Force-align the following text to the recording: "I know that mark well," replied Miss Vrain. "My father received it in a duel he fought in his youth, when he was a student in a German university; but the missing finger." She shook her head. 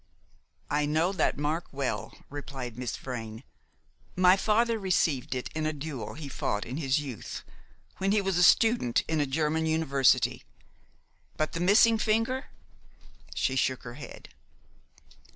"I 0.71 0.87
know 0.87 1.11
that 1.11 1.37
mark 1.37 1.67
well," 1.71 2.11
replied 2.27 2.75
Miss 2.75 2.97
Vrain. 2.97 3.43
"My 4.15 4.35
father 4.35 4.79
received 4.79 5.35
it 5.35 5.47
in 5.53 5.67
a 5.67 5.73
duel 5.73 6.15
he 6.15 6.27
fought 6.27 6.65
in 6.65 6.77
his 6.77 6.99
youth, 6.99 7.43
when 7.99 8.11
he 8.11 8.19
was 8.19 8.39
a 8.39 8.43
student 8.43 9.03
in 9.07 9.21
a 9.21 9.27
German 9.27 9.67
university; 9.67 10.43
but 11.37 11.51
the 11.51 11.59
missing 11.59 11.99
finger." 11.99 12.47
She 13.35 13.55
shook 13.55 13.83
her 13.83 13.93
head. 13.93 14.29